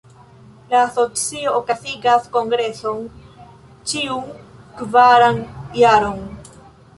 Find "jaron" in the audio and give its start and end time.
5.83-6.19